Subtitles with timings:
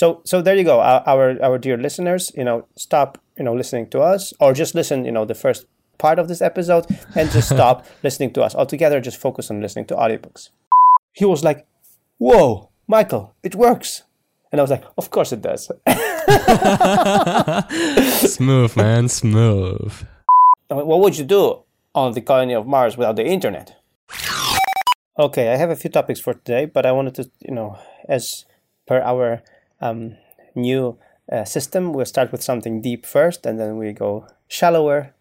[0.00, 0.80] So so there you go.
[0.80, 5.04] Our, our dear listeners, you know, stop you know listening to us, or just listen.
[5.04, 5.66] You know, the first
[5.98, 8.98] part of this episode, and just stop listening to us altogether.
[9.02, 10.48] Just focus on listening to audiobooks.
[11.12, 11.66] He was like,
[12.16, 14.04] "Whoa, Michael, it works."
[14.50, 15.70] And I was like, "Of course it does."
[18.36, 19.92] smooth, man, smooth.
[20.68, 21.62] What would you do
[21.94, 23.76] on the colony of Mars without the internet?
[25.18, 27.78] Okay, I have a few topics for today, but I wanted to, you know,
[28.08, 28.46] as
[28.86, 29.42] per our
[29.80, 30.16] um,
[30.54, 30.98] new
[31.30, 35.14] uh, system, we'll start with something deep first, and then we go shallower,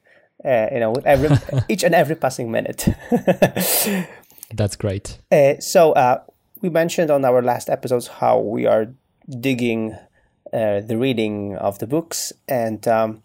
[0.44, 1.30] uh, you know, with every
[1.70, 2.88] each and every passing minute.
[4.54, 5.20] That's great.
[5.32, 6.22] Uh, so uh,
[6.62, 8.88] we mentioned on our last episodes how we are
[9.30, 9.96] digging
[10.52, 13.22] uh, the reading of the books, and um,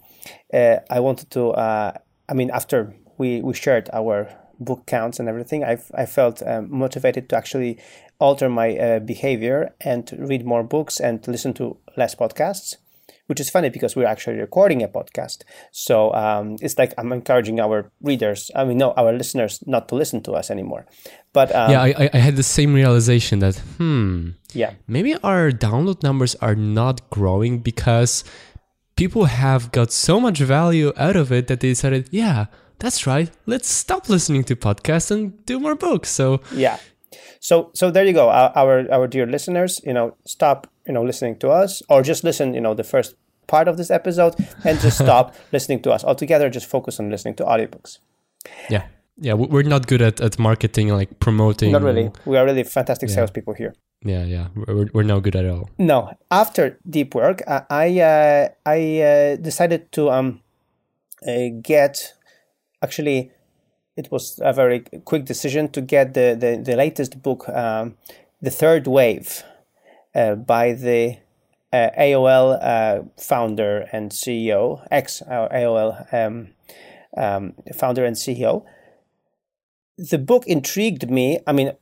[0.52, 1.54] uh, I wanted to.
[1.56, 4.28] I mean, after we we shared our
[4.64, 7.78] book counts and everything, I I felt um, motivated to actually
[8.18, 12.76] alter my uh, behavior and read more books and listen to less podcasts.
[13.26, 17.58] Which is funny because we're actually recording a podcast, so um, it's like I'm encouraging
[17.58, 20.84] our readers, I mean, no, our listeners, not to listen to us anymore.
[21.32, 26.02] But um, yeah, I, I had the same realization that hmm, yeah, maybe our download
[26.02, 28.24] numbers are not growing because
[28.96, 32.46] people have got so much value out of it that they decided, yeah,
[32.78, 33.30] that's right.
[33.46, 36.10] Let's stop listening to podcasts and do more books.
[36.10, 36.78] So yeah.
[37.40, 38.30] So so there you go.
[38.30, 42.24] Our, our our dear listeners, you know, stop, you know, listening to us or just
[42.24, 43.14] listen, you know, the first
[43.46, 46.50] part of this episode and just stop listening to us altogether.
[46.50, 47.98] Just focus on listening to audiobooks.
[48.70, 48.86] Yeah.
[49.16, 51.70] Yeah, we're not good at, at marketing, like promoting.
[51.70, 52.10] Not really.
[52.24, 53.14] We are really fantastic yeah.
[53.14, 53.72] salespeople here.
[54.02, 55.70] Yeah, yeah, we're, we're no good at all.
[55.78, 60.40] No, after deep work, I uh, I uh, decided to um
[61.26, 62.14] uh, get
[62.84, 63.30] actually
[63.96, 67.96] it was a very quick decision to get the the, the latest book, um,
[68.46, 69.42] the Third Wave,
[70.14, 71.18] uh, by the
[71.72, 76.48] uh, AOL uh, founder and CEO, ex AOL um,
[77.16, 78.64] um, founder and CEO.
[79.96, 81.38] The book intrigued me.
[81.46, 81.72] I mean,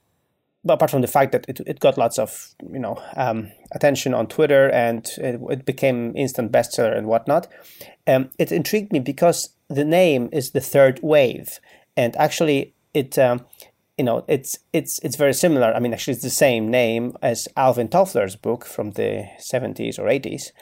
[0.69, 4.27] apart from the fact that it, it got lots of you know um, attention on
[4.27, 7.49] Twitter and it, it, became instant bestseller and whatnot,
[8.07, 11.60] um, it intrigued me because the name is the third wave,
[11.97, 13.44] and actually it um,
[13.99, 15.72] you know it's it's it's very similar.
[15.75, 20.09] I mean, actually, it's the same name as Alvin Toffler's book from the seventies or
[20.09, 20.53] eighties,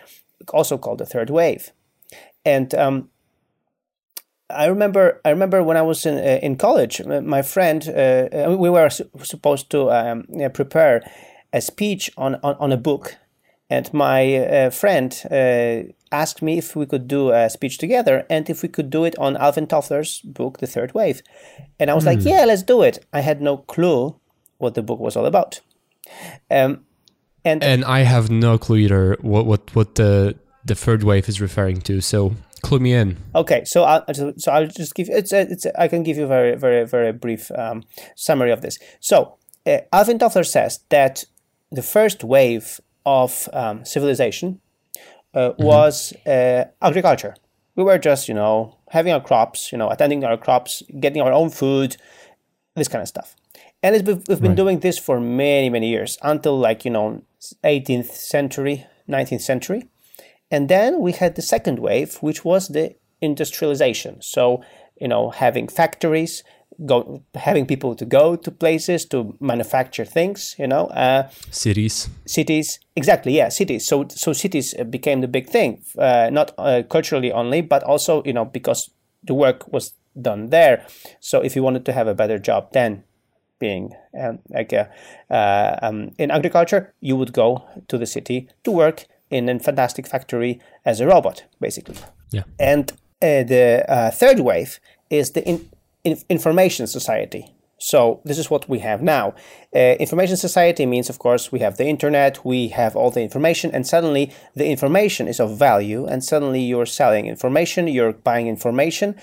[0.52, 1.72] also called the third wave,
[2.44, 3.10] and um,
[4.48, 5.20] I remember.
[5.24, 7.02] I remember when I was in uh, in college.
[7.06, 11.02] My friend, uh, uh we were su- supposed to um, prepare
[11.52, 13.16] a speech on, on, on a book,
[13.68, 18.50] and my uh, friend uh, asked me if we could do a speech together and
[18.50, 21.22] if we could do it on Alvin Toffler's book, The Third Wave.
[21.78, 22.08] And I was mm.
[22.08, 22.28] like, hmm.
[22.28, 24.18] "Yeah, let's do it." I had no clue
[24.58, 25.60] what the book was all about.
[26.50, 26.84] Um,
[27.44, 31.40] and and I have no clue either what what what the the third wave is
[31.40, 32.00] referring to.
[32.00, 33.16] So clue me in.
[33.34, 36.28] Okay, so I'll so I'll just give it's a, it's I can give you a
[36.28, 37.84] very very very brief um,
[38.16, 38.78] summary of this.
[39.00, 41.24] So uh, Alvin Toffler says that
[41.70, 44.60] the first wave of um, civilization
[45.34, 45.62] uh, mm-hmm.
[45.62, 47.34] was uh, agriculture.
[47.76, 51.32] We were just you know having our crops, you know, attending our crops, getting our
[51.32, 51.96] own food,
[52.76, 53.36] this kind of stuff.
[53.82, 54.56] And we've, we've been right.
[54.56, 57.22] doing this for many many years until like you know
[57.64, 59.88] 18th century, 19th century
[60.50, 64.20] and then we had the second wave, which was the industrialization.
[64.20, 64.62] So,
[65.00, 66.42] you know, having factories,
[66.86, 70.86] go, having people to go to places to manufacture things, you know.
[70.86, 72.08] Uh, cities.
[72.26, 73.86] Cities, exactly, yeah, cities.
[73.86, 78.32] So, so cities became the big thing, uh, not uh, culturally only, but also, you
[78.32, 78.90] know, because
[79.22, 80.86] the work was done there.
[81.20, 83.04] So, if you wanted to have a better job then,
[83.58, 84.90] being um, like a,
[85.30, 90.06] uh, um, in agriculture, you would go to the city to work in a fantastic
[90.06, 91.96] factory as a robot, basically.
[92.30, 92.44] Yeah.
[92.58, 92.90] And
[93.22, 94.80] uh, the uh, third wave
[95.10, 95.68] is the in
[96.04, 97.54] information society.
[97.78, 99.34] So this is what we have now.
[99.74, 103.70] Uh, information society means, of course, we have the internet, we have all the information,
[103.72, 109.14] and suddenly the information is of value, and suddenly you're selling information, you're buying information,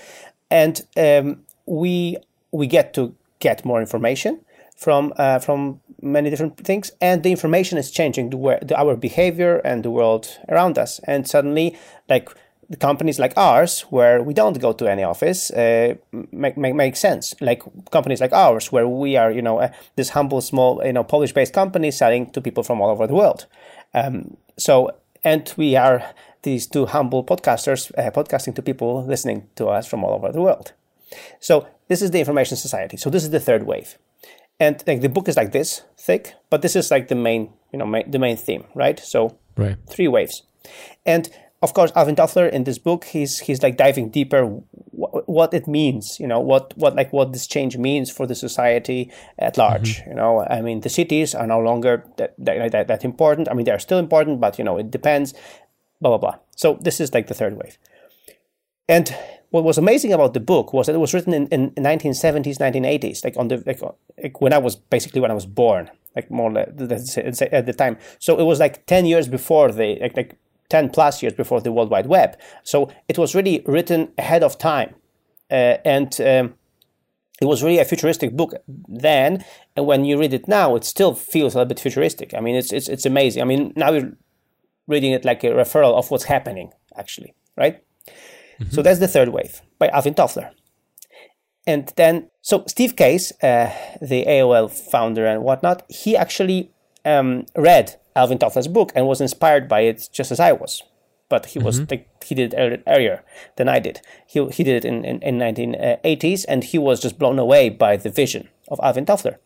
[0.50, 2.16] and um, we
[2.50, 4.40] we get to get more information
[4.76, 9.84] from uh, from many different things, and the information is changing the, our behavior and
[9.84, 11.00] the world around us.
[11.04, 11.76] And suddenly,
[12.08, 12.28] like
[12.68, 15.94] the companies like ours, where we don't go to any office, uh,
[16.32, 17.34] make, make make sense.
[17.40, 21.04] Like companies like ours, where we are, you know, uh, this humble, small, you know,
[21.04, 23.46] Polish-based company selling to people from all over the world.
[23.94, 24.90] Um, so,
[25.24, 26.02] and we are
[26.42, 30.40] these two humble podcasters uh, podcasting to people listening to us from all over the
[30.40, 30.72] world.
[31.40, 32.96] So this is the information society.
[32.96, 33.96] So this is the third wave
[34.60, 37.78] and like the book is like this thick but this is like the main you
[37.78, 39.76] know the main theme right so Right.
[39.90, 40.44] Three waves,
[41.04, 41.28] and
[41.60, 45.66] of course, Alvin Toffler in this book, he's he's like diving deeper wh- what it
[45.66, 49.98] means, you know, what what like what this change means for the society at large.
[49.98, 50.10] Mm-hmm.
[50.10, 53.48] You know, I mean, the cities are no longer that that, that that important.
[53.50, 55.34] I mean, they are still important, but you know, it depends.
[56.00, 56.38] Blah blah blah.
[56.54, 57.76] So this is like the third wave,
[58.88, 59.12] and
[59.50, 63.24] what was amazing about the book was that it was written in, in 1970s 1980s
[63.24, 63.80] like on the like,
[64.22, 67.72] like when i was basically when i was born like more or less at the
[67.72, 70.36] time so it was like 10 years before the like, like
[70.68, 72.36] 10 plus years before the world wide web.
[72.62, 74.94] So it was really written ahead of time.
[75.50, 76.54] Uh, and um,
[77.40, 78.54] it was really a futuristic book
[78.88, 79.44] then.
[79.76, 82.34] And when you read it now it still feels a little bit futuristic.
[82.34, 83.42] I mean it's it's, it's amazing.
[83.42, 84.12] I mean now you're
[84.86, 87.82] reading it like a referral of what's happening actually right?
[88.70, 90.50] So that's the third wave by Alvin Toffler.
[91.66, 93.70] And then, so Steve Case, uh,
[94.00, 96.72] the AOL founder and whatnot, he actually
[97.04, 100.82] um, read Alvin Toffler's book and was inspired by it just as I was.
[101.28, 101.90] But he was mm-hmm.
[101.90, 103.22] like, he did it earlier
[103.56, 104.00] than I did.
[104.26, 107.96] He, he did it in, in, in 1980s and he was just blown away by
[107.96, 109.36] the vision of Alvin Toffler.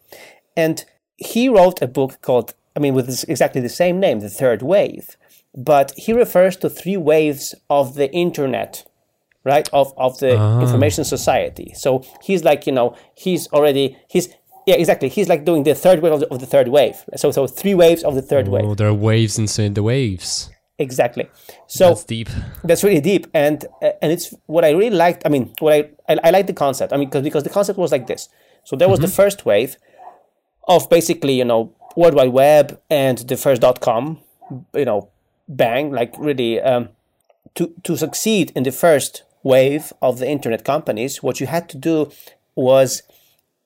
[0.56, 0.84] And
[1.16, 4.62] he wrote a book called, I mean, with this, exactly the same name, The Third
[4.62, 5.16] Wave.
[5.54, 8.84] But he refers to three waves of the internet
[9.44, 10.60] right of of the ah.
[10.60, 14.28] information society so he's like you know he's already he's
[14.66, 15.08] yeah exactly.
[15.08, 16.96] He's like doing the third wave of the, of the third wave.
[17.16, 18.64] So so three waves of the third wave.
[18.64, 20.50] Oh, there are waves inside the waves.
[20.78, 21.28] exactly.
[21.66, 22.28] So That's deep.
[22.64, 23.26] that's really deep.
[23.34, 26.46] And uh, and it's what i really liked i mean what i i, I like
[26.46, 26.92] the concept.
[26.92, 28.28] I mean because because the concept was like this.
[28.64, 29.76] So there was the first wave
[30.68, 34.18] of basically you know world wide web and the first dot com
[34.74, 35.08] you know
[35.48, 36.88] bang like really um
[37.54, 41.76] to to succeed in the first wave of the internet companies what you had to
[41.76, 42.10] do
[42.54, 43.02] was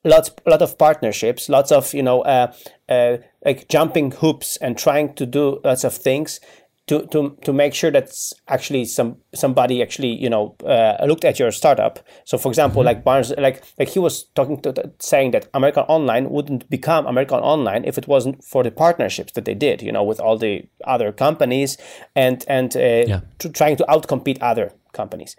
[0.07, 2.53] lots lot of partnerships lots of you know uh,
[2.89, 6.41] uh, like jumping hoops and trying to do lots of things
[6.87, 8.13] to, to, to make sure that
[8.47, 11.99] actually some somebody actually you know uh, looked at your startup.
[12.25, 16.31] So for example, like Barnes, like like he was talking to saying that American Online
[16.31, 20.05] wouldn't become American Online if it wasn't for the partnerships that they did, you know,
[20.05, 21.77] with all the other companies
[22.15, 25.35] and and uh, to trying to outcompete other companies.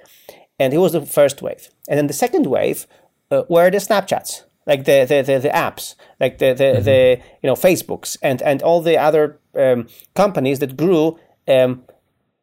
[0.60, 2.88] And he was the first wave, and then the second wave
[3.32, 7.48] uh, were the Snapchats like the the, the, the apps, like the the, the you
[7.48, 11.18] know Facebooks and and all the other um, companies that grew
[11.48, 11.84] um,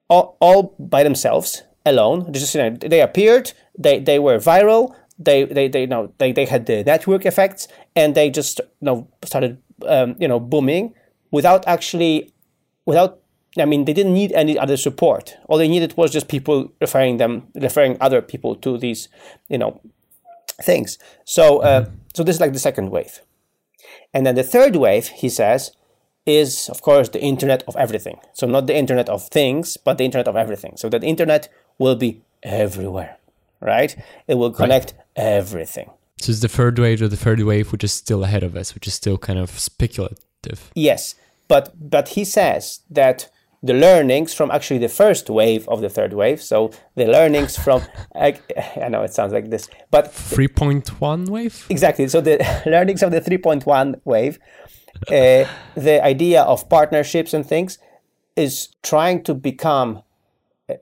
[0.08, 2.32] all, all by themselves alone.
[2.32, 6.32] Just you know, they appeared, they they were viral, they they they you know they,
[6.32, 10.94] they had the network effects, and they just you know started um, you know booming
[11.30, 12.32] without actually
[12.86, 13.20] without.
[13.56, 15.36] I mean, they didn't need any other support.
[15.46, 19.08] All they needed was just people referring them, referring other people to these,
[19.48, 19.80] you know,
[20.62, 20.98] things.
[21.24, 23.20] So, uh, so this is like the second wave,
[24.12, 25.72] and then the third wave, he says,
[26.26, 28.18] is of course the internet of everything.
[28.32, 30.76] So not the internet of things, but the internet of everything.
[30.76, 31.48] So that the internet
[31.78, 33.18] will be everywhere,
[33.60, 33.94] right?
[34.26, 35.90] It will connect everything.
[36.18, 38.74] So it's the third wave or the third wave, which is still ahead of us,
[38.74, 40.70] which is still kind of speculative.
[40.74, 41.16] Yes,
[41.48, 43.28] but but he says that
[43.64, 46.43] the learnings from actually the first wave of the third wave.
[46.43, 47.82] So the learnings from
[48.14, 48.38] I,
[48.76, 51.66] I know it sounds like this, but 3.1 wave?
[51.70, 52.06] exactly.
[52.08, 54.38] So the learnings of the 3.1 wave,
[55.08, 57.78] uh, the idea of partnerships and things
[58.37, 60.02] is trying to become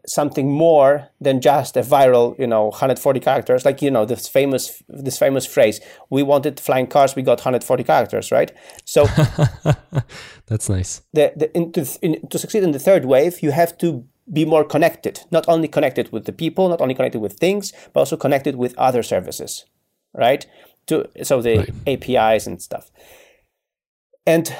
[0.06, 3.64] something more than just a viral, you know, 140 characters.
[3.64, 5.80] Like you know this famous this famous phrase:
[6.10, 8.52] "We wanted flying cars, we got 140 characters." Right.
[8.84, 9.06] So
[10.46, 11.02] That's nice.
[11.12, 14.44] the, the in, to, in, to succeed in the third wave, you have to be
[14.44, 15.20] more connected.
[15.30, 18.76] Not only connected with the people, not only connected with things, but also connected with
[18.78, 19.64] other services,
[20.14, 20.46] right?
[20.86, 22.90] To so the APIs and stuff.
[24.26, 24.54] And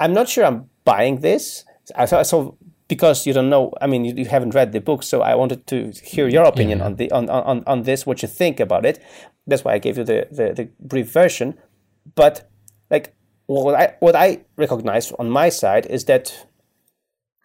[0.00, 1.64] I'm not sure I'm buying this.
[1.94, 2.56] I so, so
[2.92, 3.72] because you don't know.
[3.80, 6.82] I mean, you, you haven't read the book, so I wanted to hear your opinion
[6.82, 8.04] on the on, on on this.
[8.04, 9.02] What you think about it?
[9.46, 11.48] That's why I gave you the the, the brief version.
[12.14, 12.34] But
[12.90, 13.14] like
[13.46, 16.24] what I what I recognize on my side is that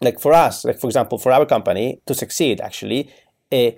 [0.02, 3.10] like for us, like for example, for our company to succeed, actually,
[3.50, 3.70] uh,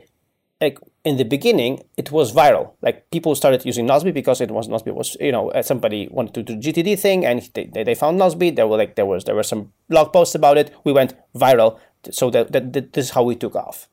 [0.60, 2.72] like in the beginning, it was viral.
[2.82, 6.34] Like people started using Nozbe because it was Nozbe was you know uh, somebody wanted
[6.34, 8.54] to do GTD thing and they, they, they found Nozbe.
[8.54, 10.74] There were like there was there were some blog posts about it.
[10.84, 11.78] We went viral,
[12.10, 13.88] so that, that, that this is how we took off.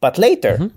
[0.00, 0.70] But later,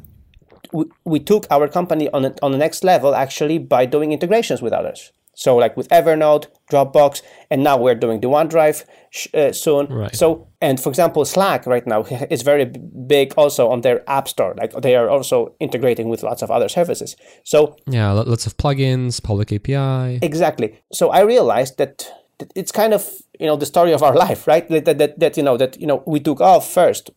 [0.71, 4.61] we, we took our company on a, on the next level actually by doing integrations
[4.61, 5.11] with others.
[5.35, 9.87] So like with Evernote, Dropbox, and now we're doing the OneDrive sh- uh, soon.
[9.87, 10.15] Right.
[10.15, 14.27] So and for example, Slack right now is very b- big also on their app
[14.27, 14.55] store.
[14.57, 17.15] Like they are also integrating with lots of other services.
[17.43, 20.19] So Yeah, lots of plugins, public API.
[20.21, 20.79] exactly.
[20.93, 22.07] So I realized that
[22.55, 24.67] it's kind of you know the story of our life, right?
[24.69, 27.11] That, that, that, that you know that you know we took off first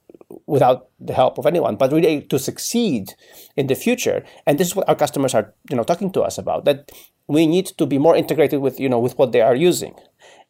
[0.47, 3.15] without the help of anyone, but really to succeed
[3.57, 4.25] in the future.
[4.47, 6.91] And this is what our customers are you know talking to us about that
[7.27, 9.95] we need to be more integrated with you know with what they are using,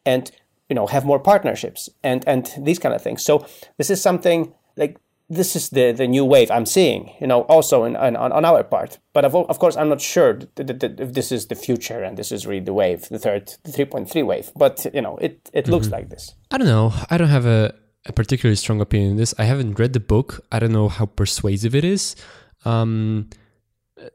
[0.05, 0.31] and
[0.69, 3.25] you know have more partnerships and and these kind of things.
[3.25, 4.99] So this is something like
[5.31, 8.45] this is the, the new wave I'm seeing, you know, also in, in on, on
[8.45, 8.99] our part.
[9.13, 12.03] But of, of course, I'm not sure that, that, that if this is the future
[12.03, 14.51] and this is really the wave, the third, the 3.3 wave.
[14.57, 15.73] But, you know, it, it mm-hmm.
[15.73, 16.35] looks like this.
[16.51, 16.95] I don't know.
[17.11, 17.75] I don't have a,
[18.07, 19.35] a particularly strong opinion on this.
[19.39, 20.45] I haven't read the book.
[20.51, 22.17] I don't know how persuasive it is.
[22.65, 23.29] Um,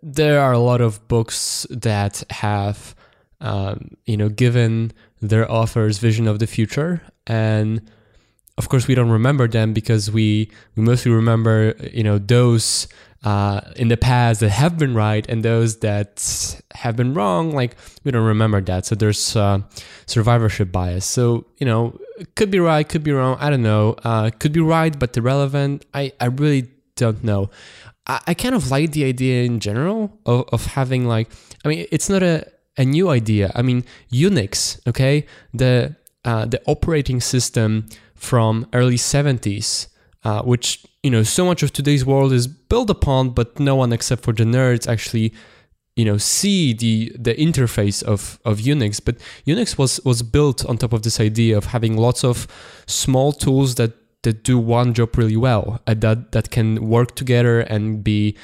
[0.01, 2.95] there are a lot of books that have,
[3.41, 7.81] um, you know, given their authors vision of the future and
[8.57, 12.87] of course we don't remember them because we we mostly remember you know those
[13.23, 17.75] uh, in the past that have been right and those that have been wrong like
[18.03, 19.59] we don't remember that so there's uh,
[20.05, 21.97] survivorship bias so you know
[22.35, 23.95] could be right could be wrong i don't know.
[24.03, 27.49] Uh, could be right but irrelevant i i really don't know.
[28.05, 31.29] I, I kind of like the idea in general of, of having like
[31.65, 33.51] i mean it's not a a new idea.
[33.55, 35.25] I mean unix okay?
[35.53, 39.87] The uh, the operating system from early 70s,
[40.23, 43.91] uh, which you know so much of today's world is built upon, but no one
[43.91, 45.33] except for the nerds actually
[45.95, 48.99] you know see the the interface of of Unix.
[49.03, 52.47] But Unix was was built on top of this idea of having lots of
[52.87, 57.61] small tools that that do one job really well, uh, that that can work together
[57.61, 58.35] and be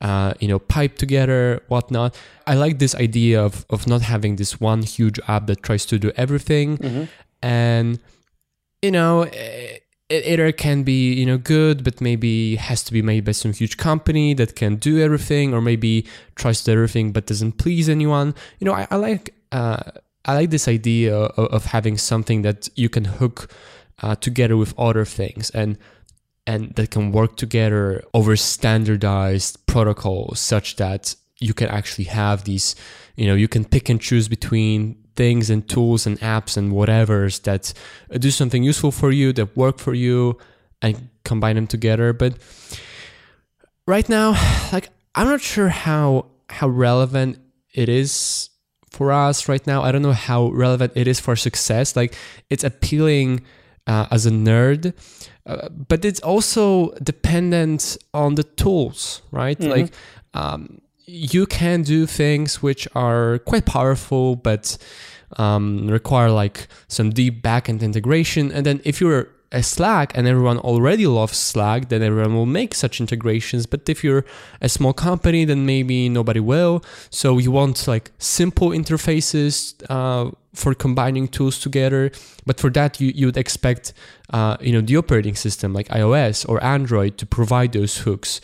[0.00, 2.16] uh, you know, pipe together, whatnot.
[2.46, 5.98] I like this idea of of not having this one huge app that tries to
[5.98, 7.04] do everything, mm-hmm.
[7.42, 7.98] and
[8.82, 13.24] you know, it, either can be you know good, but maybe has to be made
[13.24, 17.26] by some huge company that can do everything, or maybe tries to do everything but
[17.26, 18.34] doesn't please anyone.
[18.58, 19.82] You know, I, I like uh,
[20.24, 23.50] I like this idea of, of, having something that you can hook
[24.02, 25.78] uh, together with other things and
[26.46, 32.74] and that can work together over standardized protocols such that you can actually have these
[33.16, 37.40] you know you can pick and choose between things and tools and apps and whatever's
[37.40, 37.74] that
[38.18, 40.38] do something useful for you that work for you
[40.80, 42.12] and combine them together.
[42.12, 42.38] But
[43.86, 44.36] right now
[44.70, 47.38] like i'm not sure how how relevant
[47.72, 48.50] it is
[48.90, 49.82] for us right now.
[49.82, 51.94] I don't know how relevant it is for success.
[51.94, 52.14] Like
[52.50, 53.44] it's appealing
[53.86, 54.92] uh, as a nerd
[55.46, 59.58] uh, but it's also dependent on the tools right?
[59.58, 59.70] Mm-hmm.
[59.70, 59.92] like
[60.34, 64.76] um, you can do things which are quite powerful, but
[65.38, 68.52] um, require like some deep backend integration.
[68.52, 72.74] And then if you're a Slack and everyone already loves Slack, then everyone will make
[72.74, 73.64] such integrations.
[73.64, 74.26] But if you're
[74.60, 76.84] a small company, then maybe nobody will.
[77.08, 82.10] So you want like simple interfaces uh, for combining tools together.
[82.44, 83.94] But for that, you, you would expect
[84.30, 88.42] uh, you know the operating system like iOS or Android to provide those hooks.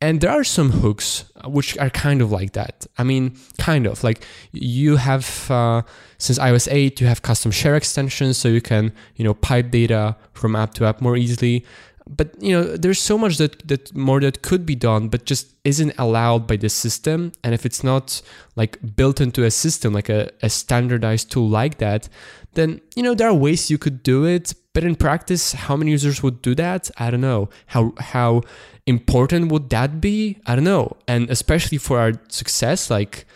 [0.00, 2.86] And there are some hooks uh, which are kind of like that.
[2.98, 5.82] I mean, kind of like you have uh,
[6.18, 10.16] since iOS 8, you have custom share extensions, so you can you know pipe data
[10.32, 11.64] from app to app more easily.
[12.08, 15.54] But you know, there's so much that that more that could be done, but just
[15.64, 17.32] isn't allowed by the system.
[17.42, 18.22] And if it's not
[18.54, 22.08] like built into a system, like a, a standardized tool like that,
[22.52, 24.54] then you know there are ways you could do it.
[24.72, 26.90] But in practice, how many users would do that?
[26.98, 27.48] I don't know.
[27.66, 28.42] How how
[28.86, 30.38] important would that be?
[30.46, 30.96] I don't know.
[31.08, 33.26] And especially for our success, like,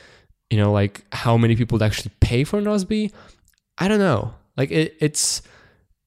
[0.49, 3.13] you know, like how many people would actually pay for Nozbe?
[3.79, 4.35] I don't know.
[4.57, 5.43] Like it, it's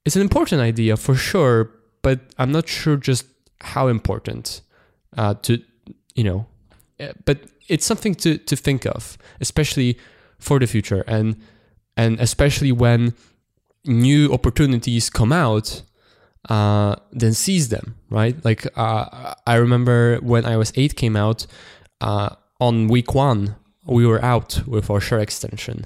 [0.05, 1.71] it's an important idea for sure,
[2.01, 3.25] but I'm not sure just
[3.62, 4.62] how important
[5.17, 5.59] uh, to
[6.15, 6.45] you know.
[7.00, 9.97] Eh, but it's something to to think of, especially
[10.39, 11.38] for the future, and
[11.97, 13.13] and especially when
[13.85, 15.81] new opportunities come out
[16.50, 18.43] uh, then sees them, right?
[18.43, 21.45] Like uh, I remember when iOS 8 came out,
[22.01, 25.85] uh, on week one, we were out with our share extension.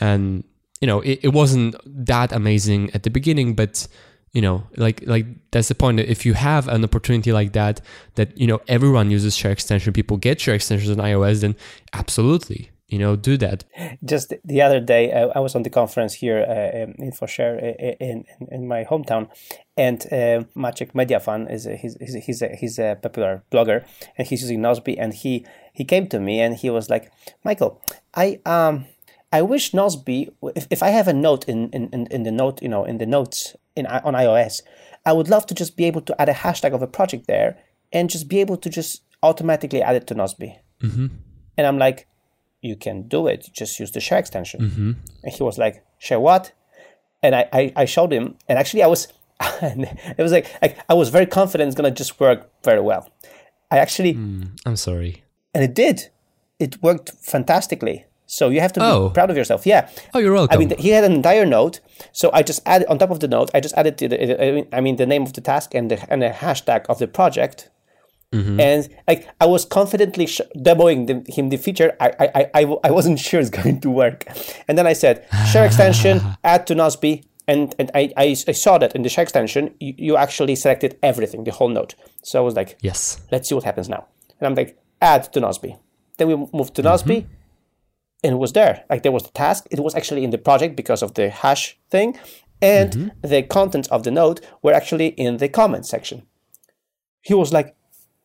[0.00, 0.44] And,
[0.80, 3.86] you know, it, it wasn't that amazing at the beginning, but
[4.34, 7.80] you know like like that's the point if you have an opportunity like that
[8.16, 11.54] that you know everyone uses share extension people get share extensions on ios then
[11.92, 13.64] absolutely you know do that
[14.04, 18.24] just the other day i was on the conference here uh, um, infoshare uh, in,
[18.40, 19.28] in, in my hometown
[19.76, 23.84] and uh, Maciek Mediafan is a, he's, he's, he's, a, he's a popular blogger
[24.16, 27.10] and he's using Nozbe and he he came to me and he was like
[27.42, 27.82] Michael
[28.14, 28.86] I um
[29.32, 32.68] I wish Nozbe if, if I have a note in, in, in the note you
[32.68, 34.62] know in the notes in on iOS
[35.04, 37.58] I would love to just be able to add a hashtag of a project there
[37.92, 41.06] and just be able to just automatically add it to Nozbe mm-hmm.
[41.56, 42.06] and I'm like
[42.68, 43.40] you can do it.
[43.60, 44.60] Just use the share extension.
[44.60, 44.90] Mm-hmm.
[45.24, 46.52] And he was like, share what?
[47.22, 49.08] and I, I, I showed him, and actually I was,
[49.62, 53.08] it was like, like I was very confident it's gonna just work very well.
[53.70, 54.10] I actually,
[54.66, 55.22] I'm sorry.
[55.54, 55.96] and it did,
[56.58, 58.04] it worked fantastically.
[58.26, 59.10] So you have to be Oh.
[59.10, 59.66] proud of yourself.
[59.66, 59.88] Yeah.
[60.14, 60.54] Oh, you're welcome.
[60.54, 61.80] I mean, he had an entire note,
[62.12, 63.50] so I just added on top of the note.
[63.54, 66.30] I just added the, I mean, the name of the task and the and the
[66.30, 67.70] hashtag of the project,
[68.34, 68.58] Mm-hmm.
[68.58, 71.96] and like I was confidently sh- demoing the, him the feature.
[72.00, 74.26] I I I I wasn't sure it's going to work,
[74.66, 78.78] and then I said share extension, add to Nozbe, and and I, I I saw
[78.78, 81.94] that in the share extension you, you actually selected everything, the whole note.
[82.22, 83.20] So I was like, yes.
[83.30, 84.06] let's see what happens now.
[84.40, 85.78] And I'm like, add to Nozbe.
[86.16, 87.34] Then we moved to Nozbe, mm-hmm.
[88.24, 88.84] and it was there.
[88.90, 89.68] Like there was the task.
[89.70, 92.18] It was actually in the project because of the hash thing,
[92.60, 93.28] and mm-hmm.
[93.28, 96.26] the contents of the note were actually in the comment section.
[97.22, 97.76] He was like,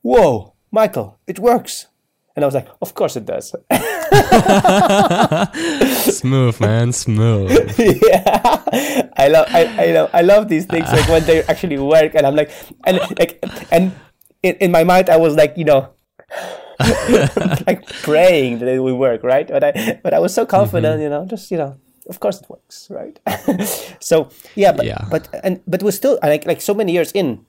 [0.02, 1.88] "Whoa, Michael, it works!"
[2.36, 3.56] And I was like, "Of course it does."
[6.20, 6.92] Smooth, man.
[6.94, 7.80] Smooth.
[7.80, 8.64] yeah,
[9.18, 12.26] I love, I, I love, I love these things like when they actually work, and
[12.26, 12.52] I'm like,
[12.86, 13.92] and like, and
[14.44, 15.90] in, in my mind, I was like, you know,
[17.68, 19.48] like praying that it will work, right?
[19.48, 21.04] But I, but I was so confident, mm-hmm.
[21.04, 21.78] you know, just you know,
[22.10, 23.20] of course it works, right?
[24.00, 25.06] so yeah, but Yeah.
[25.12, 27.46] but and but we're still like like so many years in.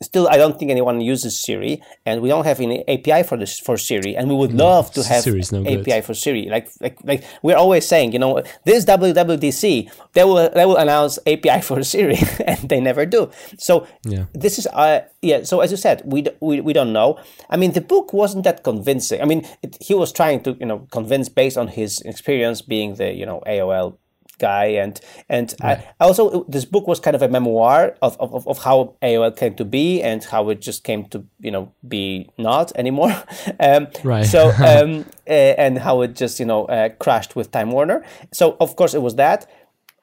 [0.00, 3.58] Still, I don't think anyone uses Siri, and we don't have any API for this
[3.58, 5.80] for Siri, and we would love to have no good.
[5.88, 6.46] API for Siri.
[6.48, 11.18] Like, like, like we're always saying, you know, this WWDC, they will they will announce
[11.26, 13.30] API for Siri, and they never do.
[13.58, 14.26] So Yeah.
[14.34, 15.42] this is uh yeah.
[15.42, 17.18] So as you said, we, we we don't know.
[17.50, 19.20] I mean, the book wasn't that convincing.
[19.20, 22.94] I mean, it, he was trying to you know convince based on his experience being
[22.94, 23.96] the you know AOL
[24.38, 28.58] guy and and I, also this book was kind of a memoir of, of, of
[28.58, 32.72] how AOL came to be and how it just came to you know be not
[32.76, 33.12] anymore
[33.60, 34.24] um, Right.
[34.26, 35.30] so um, uh,
[35.64, 39.02] and how it just you know uh, crashed with Time Warner so of course it
[39.02, 39.46] was that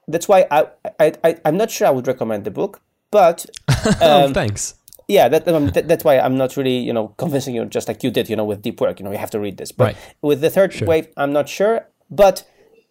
[0.08, 0.68] that's why I,
[1.00, 3.46] I, I I'm not sure I would recommend the book but
[4.02, 4.76] oh, thanks.
[5.08, 8.04] yeah, that, um, that that's why I'm not really you know convincing you just like
[8.04, 9.00] you did you know with deep work.
[9.00, 9.72] You know you have to read this.
[9.72, 9.98] But Right.
[10.22, 11.88] with the third wave, I'm not sure.
[12.10, 12.44] But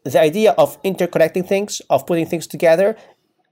[0.04, 2.96] the idea of interconnecting things, of putting things together,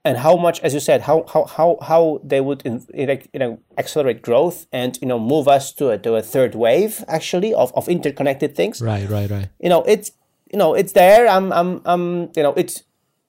[0.04, 3.38] and how much, as you said, how how how how they would in, in, you
[3.40, 7.54] know accelerate growth and you know move us to a to a third wave actually
[7.54, 8.82] of, of interconnected things.
[8.82, 9.48] Right, right, right.
[9.60, 10.12] you know it's
[10.52, 11.28] you know it's there.
[11.28, 12.82] I'm i'm i'm you know it's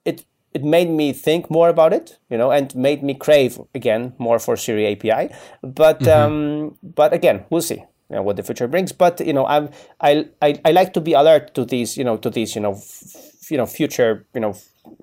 [0.04, 4.14] it it made me think more about it you know and made me crave again
[4.20, 5.34] more for siri api
[5.64, 7.84] but um but again we'll see
[8.14, 11.02] you know, what the future brings but you know i'm I, I i like to
[11.02, 14.42] be alert to these you know to these you know f- you know future you
[14.42, 14.54] know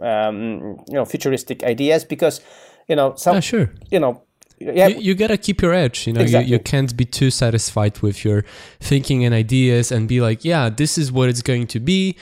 [0.01, 2.41] um you know futuristic ideas because
[2.89, 3.71] you know some Yeah, sure.
[3.91, 4.23] you know
[4.61, 6.07] yeah You, you gotta keep your edge.
[6.07, 8.45] You know, you, you can't be too satisfied with your
[8.79, 12.17] thinking and ideas and be like, yeah, this is what it's going to be,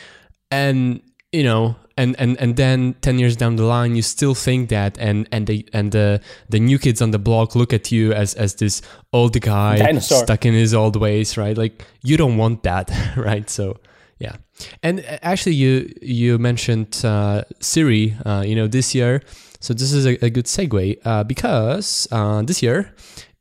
[0.51, 4.71] and you know, and and and then ten years down the line, you still think
[4.71, 8.13] that, and and the and the the new kids on the block look at you
[8.13, 8.81] as as this
[9.13, 10.23] old guy Dinosaur.
[10.23, 11.59] stuck in his old ways, right?
[11.59, 13.51] Like you don't want that, right?
[13.51, 13.77] So.
[14.21, 14.35] Yeah,
[14.83, 18.17] and uh, actually, you you mentioned uh, Siri.
[18.27, 19.23] Uh, you know, this year,
[19.61, 22.93] so this is a, a good segue uh, because uh, this year,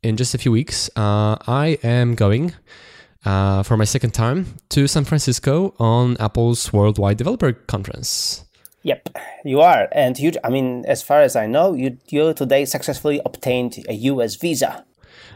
[0.04, 2.54] in just a few weeks, uh, I am going
[3.26, 8.46] uh, for my second time to San Francisco on Apple's Worldwide Developer Conference.
[8.88, 10.32] Yep, you are, and you.
[10.45, 14.36] I mean, as far as I know, you you today successfully obtained a U.S.
[14.36, 14.86] visa.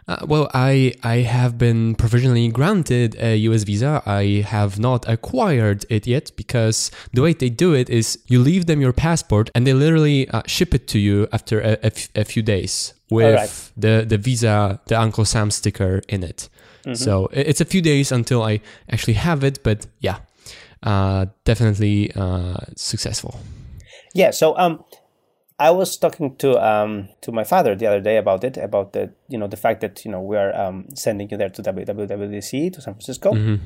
[0.07, 4.01] Uh, well, I I have been provisionally granted a US visa.
[4.05, 8.67] I have not acquired it yet because the way they do it is you leave
[8.67, 12.09] them your passport and they literally uh, ship it to you after a, a f-
[12.15, 13.71] a few days with Alright.
[13.75, 16.49] the the visa, the Uncle Sam sticker in it.
[16.93, 18.59] So it's a few days until I
[18.89, 20.17] actually have it, but yeah,
[20.83, 23.39] uh, definitely uh, successful.
[24.13, 24.31] Yeah.
[24.31, 24.83] So um,
[25.59, 29.13] I was talking to um to my father the other day about it, about the
[29.29, 32.73] you know the fact that you know we are um sending you there to WWDC
[32.73, 33.59] to San Francisco,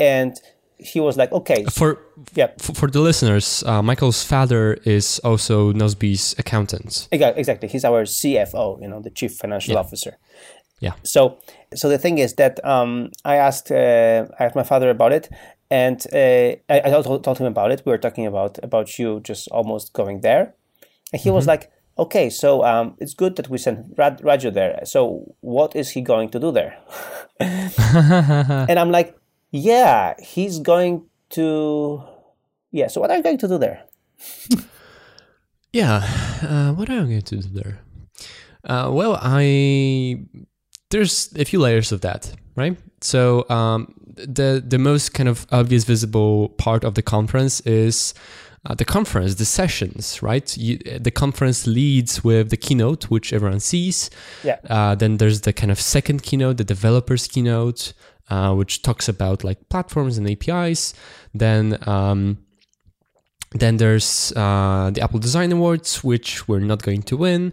[0.00, 0.40] and
[0.78, 2.00] he was like, okay, For
[2.34, 7.08] yeah, for, for the listeners, uh, Michael's father is also Nozbe's accountant.
[7.12, 7.68] exa- exactly.
[7.68, 10.18] He's our CFO, you know, the chief financial officer.
[10.80, 10.94] Yeah.
[11.04, 11.38] So,
[11.74, 15.28] so the thing is that um, I asked uh, I asked my father about it,
[15.70, 17.82] and uh, I, I told, told him about it.
[17.84, 20.54] We were talking about about you just almost going there,
[21.12, 24.80] and he was like, "Okay, so um, it's good that we sent Rad- Raju there.
[24.84, 26.76] So, what is he going to do there?"
[27.40, 29.16] and I'm like,
[29.50, 32.02] "Yeah, he's going to.
[32.70, 32.88] Yeah.
[32.88, 33.84] So, what are you going to do there?"
[35.74, 36.06] Yeah,
[36.40, 37.80] uh, what are you going to do there?
[38.62, 40.20] Uh, well, I
[40.90, 42.78] there's a few layers of that, right?
[43.04, 48.14] So um, the the most kind of obvious visible part of the conference is
[48.64, 50.56] uh, the conference, the sessions, right?
[50.56, 54.08] You, the conference leads with the keynote, which everyone sees.
[54.42, 54.56] Yeah.
[54.70, 57.92] Uh, then there's the kind of second keynote, the developers keynote,
[58.30, 60.94] uh, which talks about like platforms and APIs.
[61.34, 62.38] Then um,
[63.52, 67.52] then there's uh, the Apple Design Awards, which we're not going to win,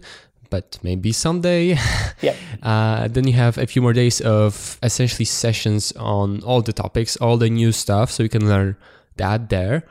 [0.52, 1.78] but maybe someday.
[2.22, 2.36] Yeah.
[2.62, 7.16] Uh, then you have a few more days of essentially sessions on all the topics,
[7.16, 8.76] all the new stuff, so you can learn
[9.16, 9.82] that there.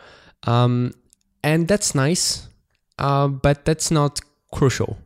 [0.44, 0.94] Um,
[1.44, 2.48] and that's nice,
[3.00, 4.22] uh, but that's not
[4.54, 4.98] crucial.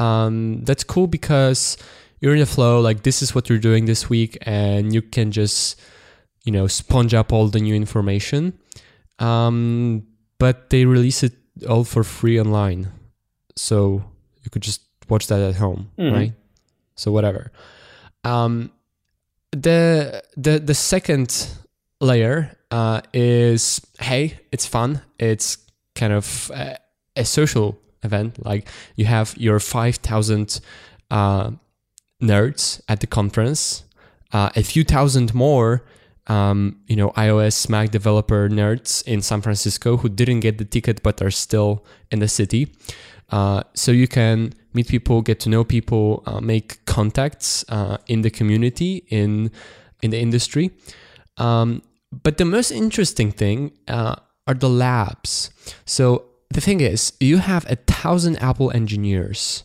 [0.00, 1.76] Um, that's cool because
[2.20, 5.30] you're in the flow, like this is what you're doing this week, and you can
[5.30, 5.78] just,
[6.42, 8.58] you know, sponge up all the new information.
[9.20, 11.34] Um, but they release it
[11.68, 12.90] all for free online.
[13.54, 14.02] So
[14.42, 16.12] you could just watch that at home, Mhm.
[16.12, 16.32] right?
[16.96, 17.50] So whatever.
[18.24, 18.70] Um,
[19.52, 21.48] the the the second
[22.00, 25.02] layer uh, is hey, it's fun.
[25.18, 25.58] It's
[25.94, 26.76] kind of a,
[27.16, 28.44] a social event.
[28.44, 30.60] Like you have your five thousand
[31.10, 31.50] uh,
[32.22, 33.84] nerds at the conference,
[34.32, 35.84] uh, a few thousand more.
[36.26, 41.02] Um, you know, iOS Mac developer nerds in San Francisco who didn't get the ticket
[41.02, 42.72] but are still in the city.
[43.30, 48.22] Uh, so you can meet people, get to know people, uh, make contacts uh, in
[48.22, 49.50] the community, in
[50.02, 50.70] in the industry.
[51.38, 51.82] Um,
[52.22, 55.50] but the most interesting thing uh, are the labs.
[55.84, 59.64] So the thing is, you have a thousand Apple engineers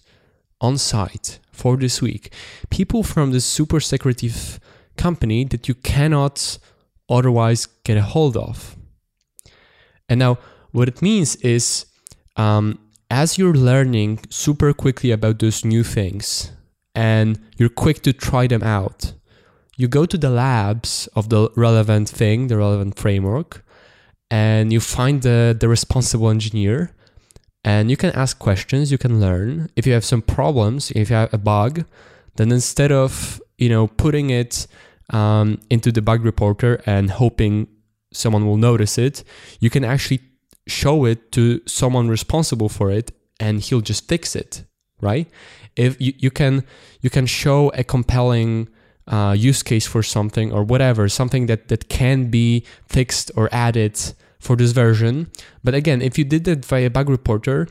[0.61, 2.33] on site for this week.
[2.69, 4.59] People from the super secretive
[4.97, 6.57] company that you cannot
[7.09, 8.75] otherwise get a hold of.
[10.07, 10.37] And now,
[10.71, 11.85] what it means is,
[12.35, 16.51] um, as you're learning super quickly about those new things
[16.93, 19.13] and you're quick to try them out,
[19.77, 23.65] you go to the labs of the relevant thing, the relevant framework,
[24.29, 26.93] and you find the, the responsible engineer
[27.63, 29.69] and you can ask questions, you can learn.
[29.75, 31.85] If you have some problems, if you have a bug,
[32.35, 34.67] then instead of you know putting it
[35.09, 37.67] um, into the bug reporter and hoping
[38.13, 39.23] someone will notice it,
[39.59, 40.21] you can actually
[40.69, 44.63] show it to someone responsible for it and he'll just fix it
[45.01, 45.27] right?
[45.75, 46.63] If you, you can
[47.01, 48.69] you can show a compelling
[49.07, 53.97] uh, use case for something or whatever something that that can be fixed or added
[54.39, 55.31] for this version.
[55.63, 57.67] But again if you did it via bug reporter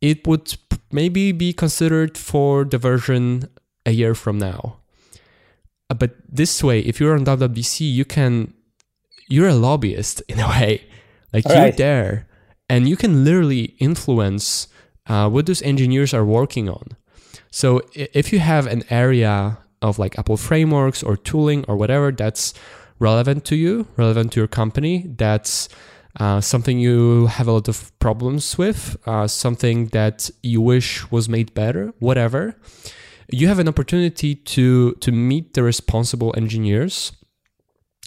[0.00, 0.56] it would
[0.92, 3.48] maybe be considered for the version
[3.84, 4.78] a year from now.
[5.90, 8.52] Uh, but this way if you're on wwdc you can
[9.28, 10.84] you're a lobbyist in a way.
[11.32, 11.76] Like All you're right.
[11.76, 12.27] there
[12.68, 14.68] and you can literally influence
[15.06, 16.96] uh, what those engineers are working on.
[17.50, 22.52] So if you have an area of like apple frameworks or tooling or whatever that's
[22.98, 25.68] relevant to you relevant to your company that's
[26.18, 31.28] uh, something you have a lot of problems with uh, something that you wish was
[31.28, 32.56] made better whatever
[33.30, 37.12] you have an opportunity to to meet the responsible engineers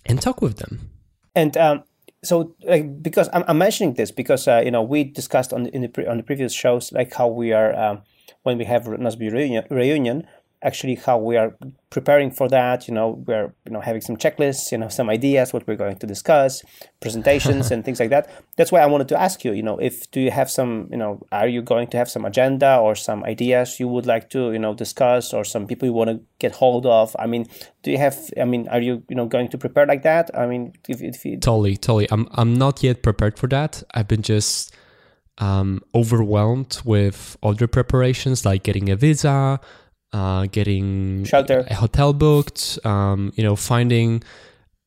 [0.05, 0.89] and talk with them.
[1.35, 1.83] And um,
[2.23, 5.75] so, like, because I'm, I'm mentioning this because uh, you know we discussed on the,
[5.75, 8.01] in the pre- on the previous shows like how we are um,
[8.43, 10.27] when we have Nozbe reunion, reunion,
[10.63, 11.55] actually how we are
[11.89, 12.87] preparing for that.
[12.87, 15.97] You know, we're you know having some checklists, you know, some ideas what we're going
[15.97, 16.63] to discuss,
[16.99, 18.29] presentations and things like that.
[18.57, 19.53] That's why I wanted to ask you.
[19.53, 22.25] You know, if do you have some you know are you going to have some
[22.25, 25.93] agenda or some ideas you would like to you know discuss or some people you
[25.93, 27.15] want to get hold of?
[27.19, 27.47] I mean,
[27.83, 28.17] do you have?
[28.39, 30.31] I mean, are you you know going to prepare like that?
[30.35, 32.07] I mean, if, if you, Totally, totally.
[32.11, 33.83] I'm I'm not yet prepared for that.
[33.93, 34.75] I've been just
[35.37, 39.59] um, overwhelmed with other preparations, like getting a visa,
[40.13, 41.65] uh, getting Shelter.
[41.69, 44.23] a hotel booked, um, you know, finding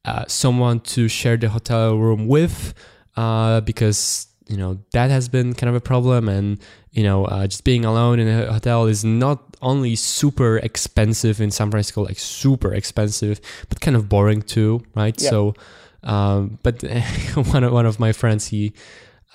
[0.05, 2.75] uh, someone to share the hotel room with,
[3.17, 6.59] uh, because you know that has been kind of a problem, and
[6.93, 11.51] you know, uh, just being alone in a hotel is not only super expensive in
[11.51, 15.21] San Francisco, like super expensive, but kind of boring too, right?
[15.21, 15.31] Yeah.
[15.31, 15.55] So,
[16.03, 16.83] um, but
[17.35, 18.75] one of one of my friends, he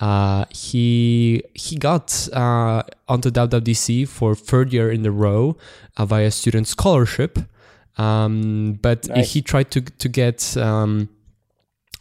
[0.00, 5.56] uh, he he got uh, onto WWDC for third year in a row
[5.96, 7.38] uh, via student scholarship,
[7.98, 9.32] um, but Nice.
[9.32, 11.08] he tried to to get um,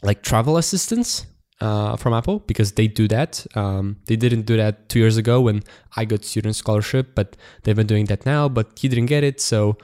[0.02, 1.26] like travel assistance
[1.60, 3.46] uh, from Apple because they do that.
[3.56, 5.64] Um, they didn't do that two years ago when
[5.98, 8.48] I got student scholarship, but they've been doing that now.
[8.48, 9.78] But he didn't get it, so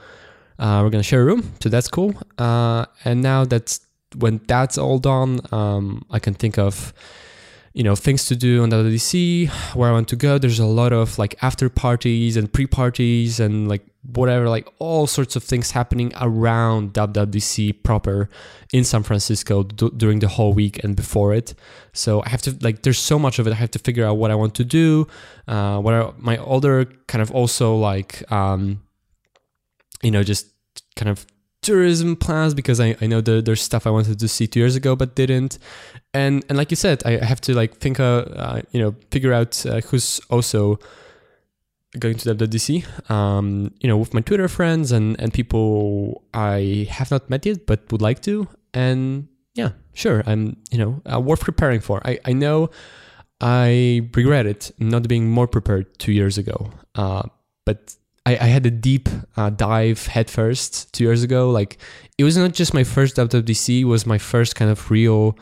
[0.58, 2.14] uh, we're gonna share a room, so that's cool.
[2.38, 3.80] Uh, and now that's
[4.16, 6.94] when that's all done, um, I can think of
[7.76, 10.38] you know things to do on WWDC, where I want to go.
[10.38, 13.84] There's a lot of like after parties and pre parties and like
[14.14, 18.30] whatever, like all sorts of things happening around WWDC proper
[18.72, 21.52] in San Francisco d- during the whole week and before it.
[21.92, 23.50] So I have to like there's so much of it.
[23.50, 25.06] I have to figure out what I want to do.
[25.46, 28.80] Uh, what are my other kind of also like um,
[30.02, 30.46] you know just
[30.96, 31.26] kind of
[31.66, 34.76] tourism plans because I, I know there, there's stuff I wanted to see two years
[34.76, 35.58] ago but didn't.
[36.14, 39.32] And and like you said I have to like think uh, uh you know figure
[39.32, 40.78] out uh, who's also
[41.98, 47.10] going to WWDC um you know with my Twitter friends and and people I have
[47.10, 48.46] not met yet but would like to.
[48.72, 52.00] And yeah sure I'm you know uh, worth preparing for.
[52.06, 52.70] I I know
[53.40, 56.70] I regret it not being more prepared two years ago.
[56.94, 57.24] Uh
[57.64, 57.96] but
[58.26, 61.48] I, I had a deep uh, dive headfirst two years ago.
[61.50, 61.78] Like
[62.18, 65.38] it was not just my first WWDC, it was my first kind of real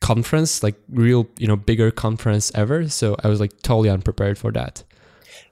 [0.00, 2.88] conference, like real, you know, bigger conference ever.
[2.88, 4.84] So I was like totally unprepared for that.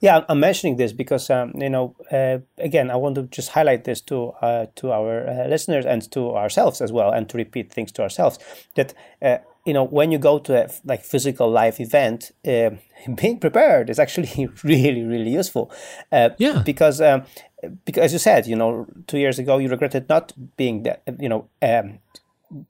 [0.00, 3.84] Yeah, I'm mentioning this because um, you know, uh, again, I want to just highlight
[3.84, 7.72] this to uh, to our uh, listeners and to ourselves as well, and to repeat
[7.72, 8.38] things to ourselves
[8.76, 12.70] that uh, you know when you go to a like physical live event, uh,
[13.14, 15.70] being prepared is actually really really useful.
[16.10, 17.00] Uh, yeah, because.
[17.00, 17.24] Um,
[17.84, 21.28] because as you said, you know, two years ago you regretted not being that, you
[21.28, 21.98] know, um,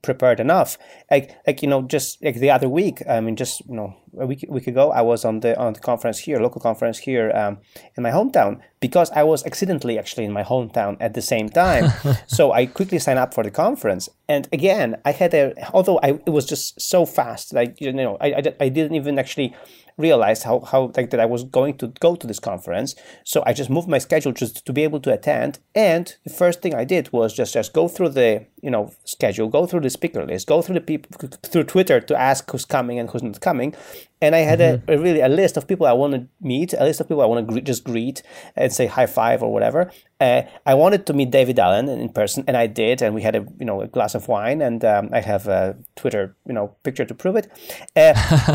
[0.01, 0.77] prepared enough.
[1.09, 4.25] Like like you know, just like the other week, I mean, just you know, a
[4.25, 7.59] week week ago, I was on the on the conference here, local conference here um,
[7.95, 11.91] in my hometown because I was accidentally actually in my hometown at the same time.
[12.27, 16.19] so I quickly signed up for the conference, and again, I had a although I
[16.25, 19.55] it was just so fast, like you know, I I, I didn't even actually
[19.99, 22.95] realized how, how like that I was going to go to this conference.
[23.23, 25.59] So I just moved my schedule just to be able to attend.
[25.75, 29.47] And the first thing I did was just just go through the you know schedule,
[29.49, 32.97] go through the speaker list, go through the people through Twitter to ask who's coming
[32.97, 33.75] and who's not coming.
[34.21, 34.91] And I had mm-hmm.
[34.91, 37.21] a, a, really a list of people I want to meet, a list of people
[37.21, 38.21] I want to gre- just greet
[38.55, 39.91] and say high five or whatever.
[40.19, 43.01] Uh, I wanted to meet David Allen in person, and I did.
[43.01, 45.77] And we had a you know a glass of wine, and um, I have a
[45.95, 47.47] Twitter you know picture to prove it.
[47.95, 48.13] Uh,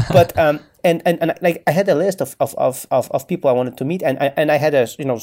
[0.13, 3.49] but um, and, and and like I had a list of of, of, of people
[3.49, 5.19] I wanted to meet, and and I had a you know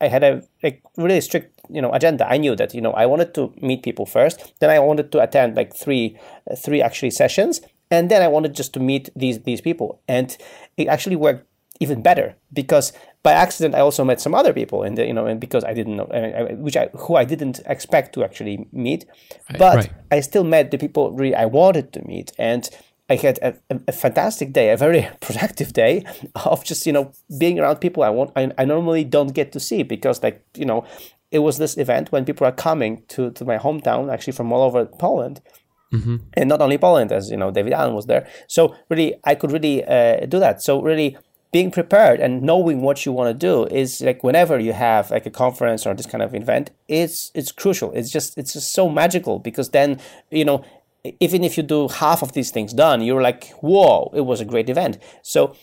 [0.00, 2.26] I had a like really strict you know agenda.
[2.28, 5.22] I knew that you know I wanted to meet people first, then I wanted to
[5.22, 6.18] attend like three
[6.64, 10.36] three actually sessions, and then I wanted just to meet these these people, and
[10.76, 11.46] it actually worked
[11.80, 15.40] even better because by accident I also met some other people the you know and
[15.40, 16.06] because I didn't know
[16.58, 19.04] which I who I didn't expect to actually meet,
[19.50, 19.92] right, but right.
[20.10, 22.68] I still met the people really I wanted to meet and.
[23.08, 23.54] I had a,
[23.86, 26.04] a, fantastic day, a very productive day
[26.44, 29.60] of just you know being around people I want I, I normally don't get to
[29.60, 30.84] see because like you know
[31.30, 34.62] it was this event when people are coming to, to my hometown actually from all
[34.62, 35.40] over Poland
[35.92, 36.16] Mm-hmm.
[36.34, 38.28] And not only Poland, as you know, David Allen was there.
[38.48, 40.62] So really, I could really uh, do that.
[40.62, 41.16] So really,
[41.52, 45.26] being prepared and knowing what you want to do is like whenever you have like
[45.26, 47.92] a conference or this kind of event, it's it's crucial.
[47.92, 50.64] It's just it's just so magical because then you know
[51.20, 54.44] even if you do half of these things done, you're like, whoa, it was a
[54.44, 54.98] great event.
[55.22, 55.56] So.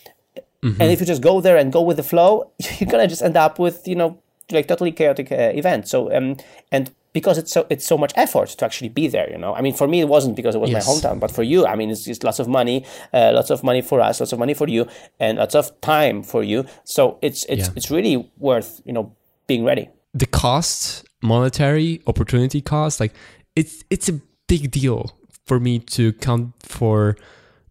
[0.63, 0.81] Mm-hmm.
[0.81, 3.35] And if you just go there and go with the flow, you're gonna just end
[3.35, 5.89] up with you know like totally chaotic uh, event.
[5.89, 6.37] So um,
[6.71, 9.61] and because it's so it's so much effort to actually be there you know i
[9.61, 10.85] mean for me it wasn't because it was yes.
[10.85, 13.63] my hometown but for you i mean it's just lots of money uh, lots of
[13.63, 14.87] money for us lots of money for you
[15.19, 17.73] and lots of time for you so it's it's yeah.
[17.75, 19.15] it's really worth you know
[19.47, 23.13] being ready the cost monetary opportunity cost like
[23.55, 27.15] it's it's a big deal for me to come for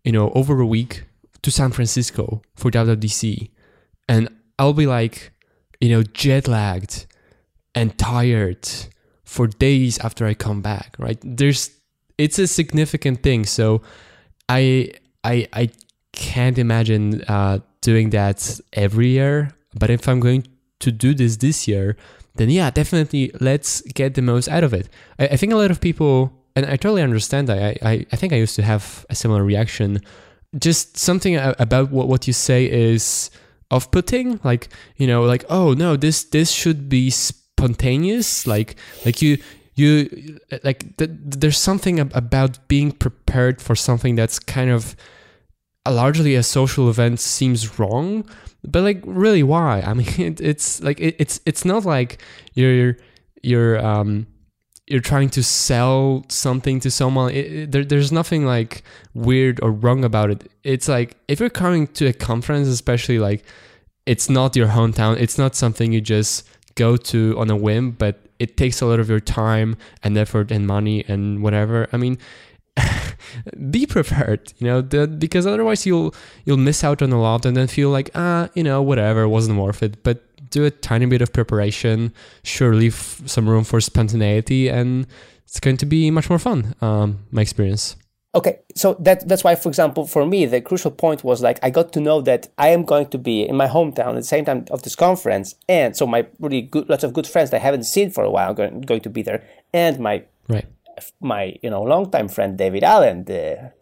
[0.04, 1.04] you know over a week
[1.42, 3.50] to san francisco for WWDC
[4.08, 4.28] and
[4.58, 5.32] i'll be like
[5.80, 7.06] you know jet lagged
[7.74, 8.68] and tired
[9.32, 11.18] for days after I come back, right?
[11.24, 11.70] There's
[12.18, 13.46] it's a significant thing.
[13.46, 13.80] So
[14.48, 14.92] I
[15.24, 15.70] I I
[16.12, 19.56] can't imagine uh, doing that every year.
[19.74, 20.46] But if I'm going
[20.80, 21.96] to do this this year,
[22.36, 24.90] then yeah, definitely let's get the most out of it.
[25.18, 27.58] I, I think a lot of people, and I totally understand that.
[27.58, 30.00] I, I, I think I used to have a similar reaction.
[30.58, 33.30] Just something about what, what you say is
[33.70, 34.68] off-putting, like
[34.98, 37.08] you know, like oh no, this this should be.
[37.08, 39.38] Sp- spontaneous like like you
[39.74, 44.94] you like th- there's something about being prepared for something that's kind of
[45.86, 48.24] a largely a social event seems wrong
[48.64, 49.80] but like really why?
[49.80, 52.22] I mean it, it's like it, it's it's not like
[52.54, 52.96] you're
[53.42, 54.26] you're um
[54.86, 57.32] you're trying to sell something to someone.
[57.32, 58.82] It, there, there's nothing like
[59.14, 60.50] weird or wrong about it.
[60.64, 63.44] It's like if you're coming to a conference especially like
[64.04, 66.44] it's not your hometown it's not something you just
[66.74, 70.50] go to on a whim, but it takes a lot of your time and effort
[70.50, 71.88] and money and whatever.
[71.92, 72.18] I mean,
[73.70, 77.54] be prepared you know the, because otherwise you'll you'll miss out on a lot and
[77.54, 81.20] then feel like ah you know whatever wasn't worth it but do a tiny bit
[81.20, 82.12] of preparation
[82.44, 85.06] sure leave some room for spontaneity and
[85.44, 87.96] it's going to be much more fun um, my experience
[88.34, 91.68] Okay, so that that's why, for example, for me, the crucial point was like I
[91.68, 94.46] got to know that I am going to be in my hometown at the same
[94.46, 97.64] time of this conference, and so my really good, lots of good friends that I
[97.64, 100.66] haven't seen for a while are going, going to be there, and my right
[101.20, 103.72] my you know longtime friend David Allen, the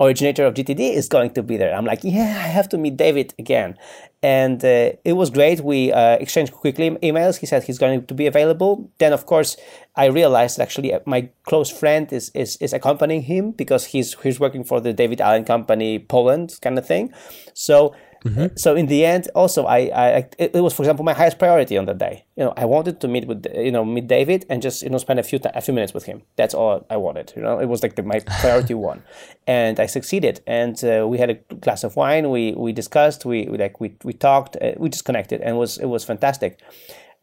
[0.00, 1.74] originator of GTD, is going to be there.
[1.74, 3.76] I'm like, yeah, I have to meet David again,
[4.22, 5.60] and uh, it was great.
[5.60, 7.38] We uh, exchanged quickly emails.
[7.38, 8.90] He said he's going to be available.
[8.98, 9.56] Then, of course,
[9.96, 14.38] I realized actually uh, my close friend is is, is accompanying him because he's he's
[14.38, 17.12] working for the David Allen Company Poland kind of thing.
[17.52, 18.56] So Mm-hmm.
[18.56, 21.86] So in the end, also I, I it, was for example my highest priority on
[21.86, 22.24] that day.
[22.36, 24.98] You know, I wanted to meet with you know meet David and just you know
[24.98, 26.22] spend a few a few minutes with him.
[26.36, 27.32] That's all I wanted.
[27.34, 29.02] You know, it was like the, my priority one,
[29.46, 30.40] and I succeeded.
[30.46, 32.30] And uh, we had a glass of wine.
[32.30, 33.24] We we discussed.
[33.24, 34.56] We, we like we we talked.
[34.60, 36.60] Uh, we just connected, and it was it was fantastic.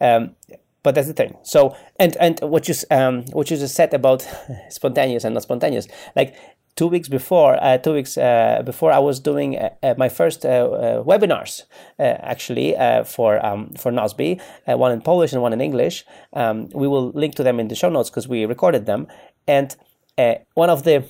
[0.01, 0.35] Um,
[0.83, 1.37] but that's the thing.
[1.43, 4.27] So and and what you um what you just said about
[4.69, 6.35] spontaneous and not spontaneous, like
[6.79, 10.45] two weeks before, uh, two weeks uh, before, I was doing uh, uh my first
[10.45, 11.63] uh, uh, webinars
[11.99, 12.69] actually
[13.15, 16.05] for um, for Nozbe, one in Polish and one in English.
[16.41, 19.07] Um, we will link to them in the show notes because we recorded them.
[19.45, 19.69] And
[20.61, 21.03] one of the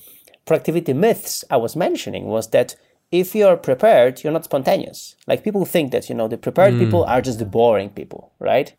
[0.48, 2.76] productivity myths I was mentioning was that
[3.12, 5.16] if you're prepared, you're not spontaneous.
[5.28, 6.80] Like people think that you know the prepared mm.
[6.80, 8.70] people are just the boring people, right?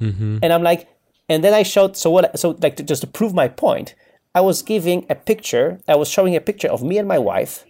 [0.00, 0.38] Mm-hmm.
[0.42, 0.88] And I'm like,
[1.28, 3.94] and then I showed so what so like to, just to prove my point
[4.34, 7.64] I was giving a picture, I was showing a picture of me and my wife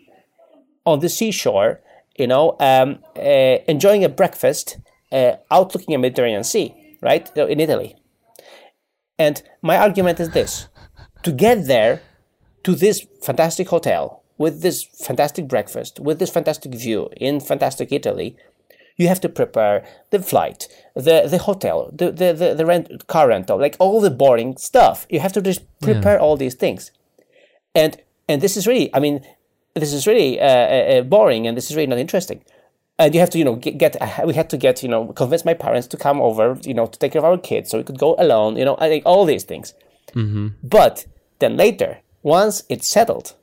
[0.84, 1.80] on the seashore,
[2.18, 4.78] you know, um, uh, enjoying a breakfast,
[5.12, 7.96] uh, out looking at Mediterranean Sea, right, in Italy.
[9.18, 10.68] And my argument is this
[11.22, 12.02] to get there
[12.64, 18.36] to this fantastic hotel with this fantastic breakfast, with this fantastic view in fantastic Italy,
[18.98, 23.28] you have to prepare the flight, the the hotel, the the the, the rent car
[23.28, 25.06] rental, like all the boring stuff.
[25.08, 26.20] You have to just prepare yeah.
[26.20, 26.90] all these things,
[27.74, 27.96] and
[28.28, 29.24] and this is really, I mean,
[29.74, 32.44] this is really uh, uh, uh, boring, and this is really not interesting.
[32.98, 35.44] And you have to, you know, get, get, we had to get, you know, convince
[35.44, 37.84] my parents to come over, you know, to take care of our kids, so we
[37.84, 39.72] could go alone, you know, I think all these things.
[40.14, 40.48] Mm-hmm.
[40.64, 41.06] But
[41.38, 43.34] then later, once it's settled,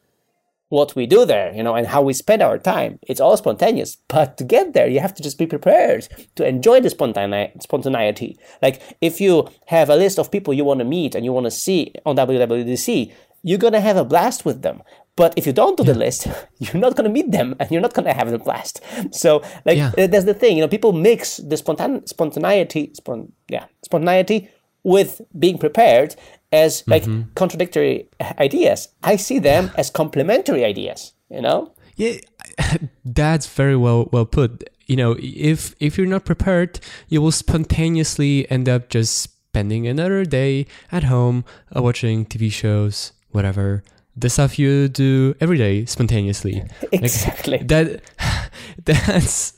[0.69, 2.99] what we do there, you know, and how we spend our time.
[3.03, 3.97] It's all spontaneous.
[4.07, 8.37] But to get there, you have to just be prepared to enjoy the spontane- spontaneity.
[8.61, 11.45] Like if you have a list of people you want to meet and you want
[11.45, 14.81] to see on WWDC, you're going to have a blast with them.
[15.15, 15.93] But if you don't do yeah.
[15.93, 18.39] the list, you're not going to meet them and you're not going to have the
[18.39, 18.81] blast.
[19.11, 19.91] So, like, yeah.
[20.07, 20.57] that's the thing.
[20.57, 24.49] You know, people mix the spontan- spontaneity, spon- yeah, spontaneity
[24.83, 26.15] with being prepared
[26.55, 27.29] as like mm-hmm.
[27.35, 28.89] contradictory ideas.
[29.03, 31.73] I see them as complementary ideas, you know?
[31.95, 32.17] Yeah,
[33.05, 34.69] that's very well well put.
[34.87, 40.25] You know, if if you're not prepared, you will spontaneously end up just spending another
[40.25, 43.83] day at home uh, watching TV shows, whatever.
[44.17, 46.63] The stuff you do every day spontaneously.
[46.91, 47.57] Exactly.
[47.57, 48.01] Like that
[48.85, 49.53] that's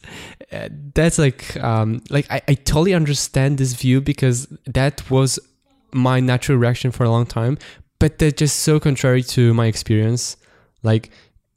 [0.94, 5.40] that's like um like I, I totally understand this view because that was
[5.94, 7.58] my natural reaction for a long time,
[8.00, 10.38] but they're just so contrary to my experience.
[10.84, 11.10] Like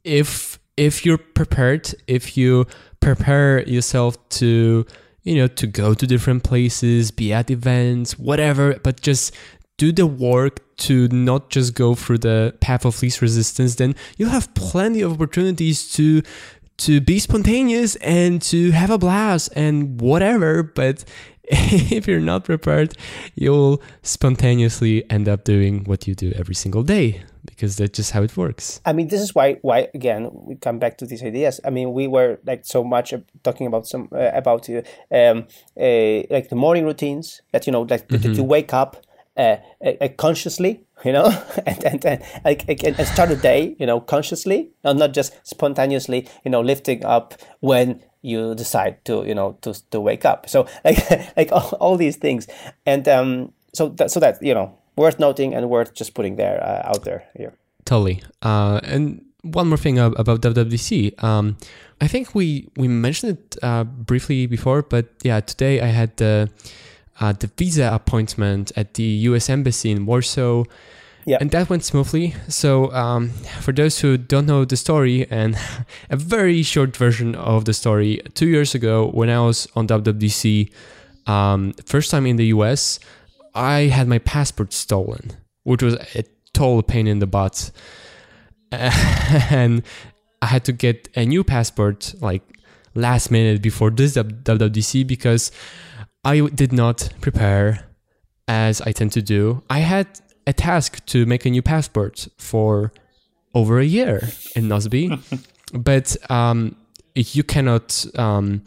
[0.03, 2.65] if if you're prepared, if you
[2.99, 4.85] prepare yourself to
[5.23, 9.35] you know to go to different places, be at events, whatever, but just
[9.77, 14.29] do the work to not just go through the path of least resistance, then you'll
[14.29, 16.21] have plenty of opportunities to
[16.77, 20.63] to be spontaneous and to have a blast and whatever.
[20.63, 21.03] But
[21.43, 22.95] if you're not prepared,
[23.35, 28.23] you'll spontaneously end up doing what you do every single day because that's just how
[28.23, 28.79] it works.
[28.85, 31.59] I mean, this is why why again we come back to these ideas.
[31.65, 34.81] I mean, we were like so much talking about some uh, about uh,
[35.11, 35.47] um,
[35.79, 38.21] uh, like the morning routines that you know like mm-hmm.
[38.21, 39.05] that you wake up
[39.37, 41.25] uh, uh, consciously, you know,
[41.65, 46.51] and and, and and start a day, you know, consciously, and not just spontaneously, you
[46.51, 50.49] know, lifting up when you decide to you know to to wake up.
[50.49, 52.47] So like like all, all these things.
[52.85, 56.61] And um so that so that you know worth noting and worth just putting there
[56.63, 57.53] uh, out there here
[57.85, 58.21] totally.
[58.41, 61.23] Uh and one more thing about WWDC.
[61.23, 61.57] Um,
[61.99, 66.49] I think we we mentioned it uh, briefly before, but yeah, today I had the
[66.49, 66.67] uh,
[67.33, 69.49] the visa appointment at the U.S.
[69.49, 70.63] Embassy in Warsaw,
[71.25, 71.37] yeah.
[71.39, 72.33] And that went smoothly.
[72.47, 75.55] So, um, for those who don't know the story, and
[76.09, 80.71] a very short version of the story, two years ago, when I was on WWDC,
[81.27, 82.99] um, first time in the US,
[83.53, 85.31] I had my passport stolen,
[85.63, 87.71] which was a total pain in the butt.
[88.71, 89.83] and
[90.41, 92.41] I had to get a new passport like
[92.95, 95.51] last minute before this WWDC because
[96.23, 97.85] I did not prepare
[98.47, 99.63] as I tend to do.
[99.69, 100.07] I had
[100.45, 102.91] a task to make a new passport for
[103.53, 105.19] over a year in Nozbe,
[105.73, 106.75] but um,
[107.15, 108.63] you cannot um,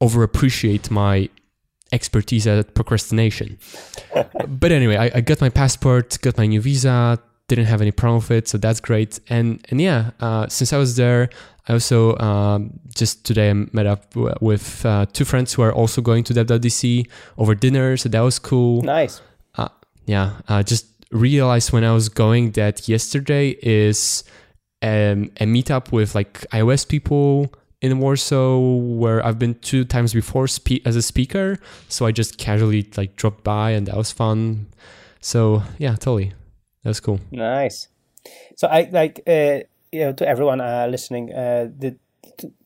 [0.00, 1.28] overappreciate my
[1.92, 3.58] expertise at procrastination.
[4.48, 7.20] but anyway, I, I, got my passport, got my new visa,
[7.54, 9.20] didn't have any problem with it, so that's great.
[9.28, 11.28] And and yeah, uh, since I was there,
[11.68, 16.00] I also um, just today I met up with uh, two friends who are also
[16.00, 18.82] going to WWDC over dinner, so that was cool.
[18.82, 19.20] Nice.
[19.56, 19.68] Uh,
[20.06, 24.24] yeah, uh, just realized when I was going that yesterday is
[24.80, 30.46] um, a meetup with like iOS people in Warsaw where I've been two times before
[30.48, 31.58] spe- as a speaker.
[31.88, 34.68] So I just casually like dropped by and that was fun.
[35.20, 36.32] So yeah, totally.
[36.82, 37.20] That was cool.
[37.30, 37.88] Nice.
[38.56, 39.60] So I like uh,
[39.90, 41.96] you know to everyone uh, listening, uh, the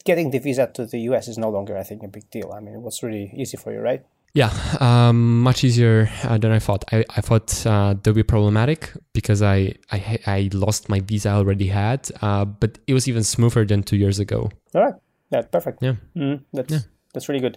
[0.04, 2.52] getting the visa to the US is no longer I think a big deal.
[2.54, 4.04] I mean, it was really easy for you, right?
[4.34, 6.84] Yeah, um, much easier uh, than I thought.
[6.92, 11.30] I, I thought uh, that would be problematic because I, I I lost my visa
[11.30, 14.50] I already had, uh, but it was even smoother than two years ago.
[14.74, 14.94] All right.
[15.32, 15.82] Yeah, perfect.
[15.82, 16.78] Yeah, mm, that's yeah.
[17.14, 17.56] that's really good.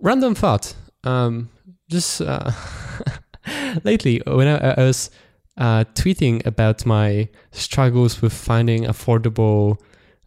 [0.00, 0.74] Random thought.
[1.02, 1.50] Um,
[1.90, 2.52] just uh,
[3.84, 5.10] lately when I, I was
[5.60, 9.78] uh, tweeting about my struggles with finding affordable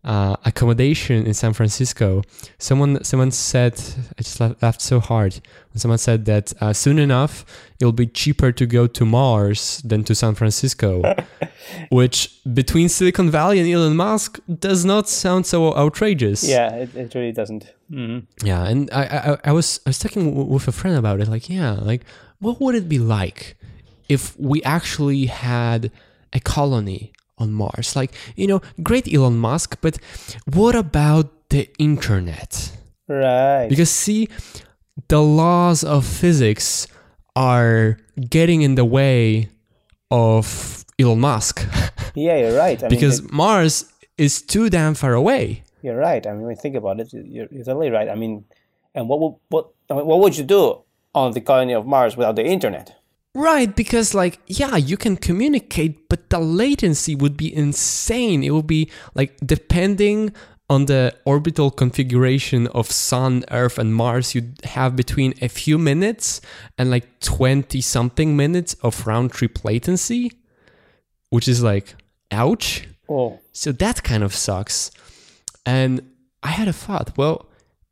[0.03, 2.21] uh, accommodation in San Francisco.
[2.59, 3.73] Someone someone said
[4.17, 5.34] I just laughed so hard
[5.71, 7.45] when someone said that uh, soon enough
[7.79, 11.15] it'll be cheaper to go to Mars than to San Francisco,
[11.89, 16.43] which between Silicon Valley and Elon Musk does not sound so outrageous.
[16.43, 17.73] Yeah, it, it really doesn't.
[17.89, 18.45] Mm-hmm.
[18.45, 21.27] Yeah, and I, I I was I was talking with a friend about it.
[21.27, 22.03] Like, yeah, like
[22.39, 23.55] what would it be like
[24.14, 25.91] if we actually had
[26.32, 27.95] a colony on Mars.
[27.95, 29.97] Like, you know, great Elon Musk, but
[30.51, 32.72] what about the internet?
[33.07, 33.68] Right.
[33.68, 34.30] Because, see,
[35.07, 36.88] the laws of physics
[37.36, 37.97] are
[38.30, 39.49] getting in the way
[40.11, 41.68] of Elon Musk.
[42.16, 42.82] yeah, you're right.
[42.84, 43.86] I because mean, it, Mars
[44.18, 45.64] is too damn far away.
[45.82, 46.26] You're right.
[46.26, 48.07] I mean, when you think about it, you're, you're totally right.
[48.07, 48.45] I mean,
[48.95, 50.84] and what would what what would you do
[51.14, 52.95] on the colony of Mars without the internet?
[53.36, 58.43] Right, because like yeah, you can communicate, but the latency would be insane.
[58.43, 60.34] It would be like depending
[60.69, 66.41] on the orbital configuration of Sun, Earth, and Mars, you'd have between a few minutes
[66.77, 70.31] and like 20 something minutes of round trip latency,
[71.29, 71.95] which is like,
[72.31, 72.88] ouch.
[73.09, 73.39] Oh.
[73.51, 74.89] So that kind of sucks.
[75.65, 76.01] And
[76.41, 77.47] I had a thought, well,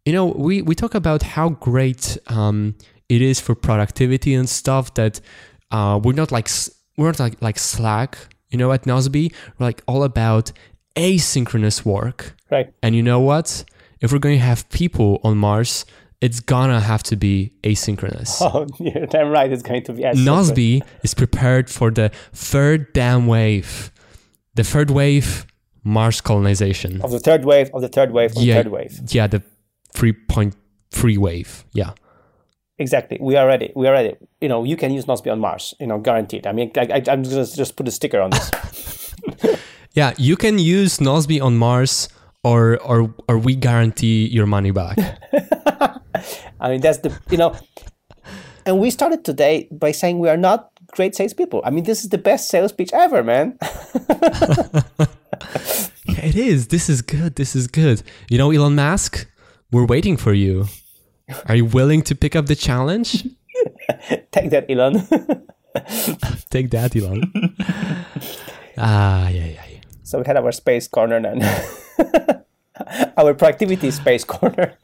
[0.05, 2.75] you know, we, we talk about how great um,
[3.11, 5.19] it is for productivity and stuff that
[5.69, 6.49] uh, we're not like
[6.97, 8.17] we're not like like Slack,
[8.49, 9.33] you know, at Nozbe.
[9.59, 10.53] We're like all about
[10.95, 12.35] asynchronous work.
[12.49, 12.73] Right.
[12.81, 13.65] And you know what?
[13.99, 15.85] If we're going to have people on Mars,
[16.21, 18.31] it's gonna have to be asynchronous.
[18.41, 18.65] Oh,
[19.07, 19.51] damn right.
[19.51, 20.51] It's going to be asynchronous.
[20.51, 23.91] Nozbe is prepared for the third damn wave.
[24.55, 25.45] The third wave,
[25.83, 27.01] Mars colonization.
[27.01, 28.99] Of the third wave, of the third wave, of yeah, the third wave.
[29.09, 29.43] Yeah, the
[29.95, 31.65] 3.3 wave.
[31.73, 31.91] Yeah.
[32.81, 33.19] Exactly.
[33.21, 33.71] We are ready.
[33.75, 34.15] We are ready.
[34.41, 35.75] You know, you can use Nozbe on Mars.
[35.79, 36.47] You know, guaranteed.
[36.47, 38.49] I mean, I, I, am just gonna just put a sticker on this.
[39.93, 42.09] yeah, you can use Nozbe on Mars,
[42.43, 44.97] or or or we guarantee your money back.
[46.59, 47.55] I mean, that's the you know,
[48.65, 51.61] and we started today by saying we are not great salespeople.
[51.63, 53.59] I mean, this is the best sales pitch ever, man.
[56.09, 56.69] yeah, it is.
[56.69, 57.35] This is good.
[57.35, 58.01] This is good.
[58.27, 59.27] You know, Elon Musk,
[59.71, 60.65] we're waiting for you.
[61.47, 63.23] Are you willing to pick up the challenge?
[64.31, 64.95] Take that, Elon.
[66.49, 67.31] Take that, Elon.
[68.77, 69.81] ah, yeah, yeah, yeah.
[70.03, 71.41] So we had our space corner then.
[73.17, 74.77] our productivity space corner.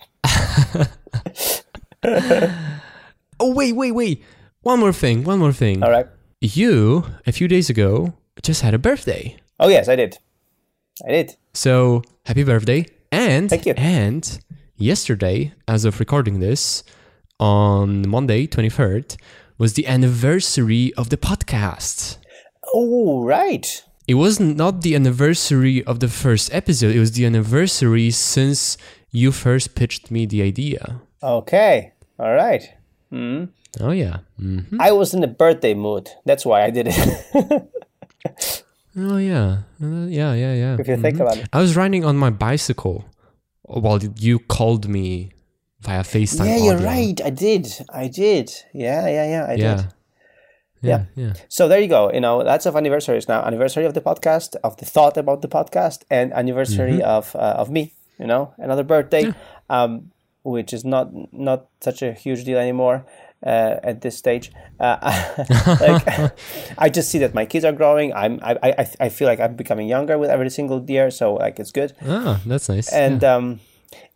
[3.39, 4.24] oh, wait, wait, wait.
[4.62, 5.84] One more thing, one more thing.
[5.84, 6.08] All right.
[6.39, 9.38] You, a few days ago, just had a birthday.
[9.60, 10.18] Oh, yes, I did.
[11.06, 11.36] I did.
[11.54, 12.86] So, happy birthday.
[13.12, 13.74] And, Thank you.
[13.76, 14.39] And
[14.78, 16.84] yesterday, as of recording this,
[17.40, 19.18] on Monday, 23rd,
[19.58, 22.18] was the anniversary of the podcast.
[22.74, 23.84] Oh, right.
[24.08, 28.78] It was not the anniversary of the first episode, it was the anniversary since
[29.12, 31.02] you first pitched me the idea.
[31.22, 31.94] Okay.
[32.20, 32.64] All right.
[33.12, 33.50] Mm.
[33.80, 34.20] Oh, yeah.
[34.40, 34.80] Mm-hmm.
[34.80, 36.10] I was in a birthday mood.
[36.26, 37.72] That's why I did it.
[38.98, 39.64] oh, yeah.
[39.82, 40.78] Uh, yeah, yeah, yeah.
[40.80, 41.02] If you mm-hmm.
[41.02, 41.50] think about it.
[41.52, 43.06] I was riding on my bicycle
[43.68, 45.32] while you called me
[45.82, 46.47] via FaceTime.
[46.47, 47.20] Yeah, you're right.
[47.24, 47.68] I did.
[47.89, 48.51] I did.
[48.74, 49.45] Yeah, yeah, yeah.
[49.45, 49.76] I yeah.
[49.76, 49.86] did.
[50.82, 51.05] Yeah.
[51.15, 51.34] Yeah.
[51.49, 52.11] So there you go.
[52.11, 53.43] You know, lots of anniversaries now.
[53.43, 57.70] Anniversary of the podcast, of the thought about the podcast, and anniversary of uh, of
[57.70, 57.93] me.
[58.20, 59.34] You know, another birthday,
[59.70, 60.11] um,
[60.43, 63.05] which is not not such a huge deal anymore
[63.46, 64.52] uh, at this stage.
[64.80, 64.98] Uh,
[65.80, 66.34] like,
[66.78, 68.14] I just see that my kids are growing.
[68.14, 71.12] I'm I, I I feel like I'm becoming younger with every single year.
[71.12, 71.94] So like it's good.
[72.06, 72.92] Ah, that's nice.
[72.92, 73.36] And yeah.
[73.36, 73.60] um,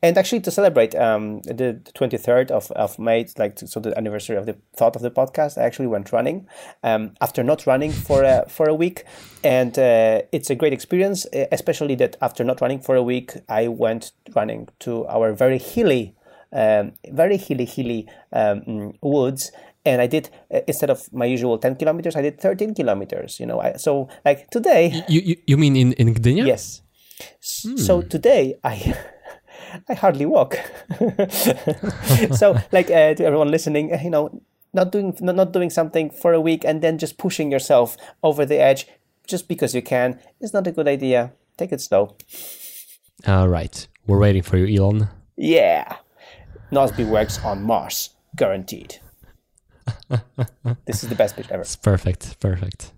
[0.03, 4.37] and actually to celebrate um the twenty third of of May, like so the anniversary
[4.37, 6.47] of the thought of the podcast, I actually went running.
[6.83, 9.05] Um, after not running for a for a week,
[9.43, 13.67] and uh, it's a great experience, especially that after not running for a week, I
[13.67, 16.15] went running to our very hilly,
[16.53, 19.51] um, very hilly hilly um, woods.
[19.85, 23.39] And I did uh, instead of my usual ten kilometers, I did thirteen kilometers.
[23.39, 26.45] You know, I, so like today, you, you you mean in in Gdynia?
[26.45, 26.81] Yes.
[27.41, 28.93] S- So today I
[29.89, 30.57] I hardly walk.
[32.31, 34.41] so like uh, to everyone listening, uh, you know,
[34.73, 38.45] not doing not, not doing something for a week and then just pushing yourself over
[38.45, 38.87] the edge
[39.27, 41.31] just because you can is not a good idea.
[41.57, 42.15] Take it slow.
[43.27, 43.87] All right.
[44.07, 45.07] We're waiting for you, Elon.
[45.37, 45.97] Yeah.
[46.71, 48.99] Nozbe works on Mars, guaranteed.
[50.85, 51.61] this is the best pitch ever.
[51.61, 52.39] It's perfect.
[52.39, 52.93] Perfect.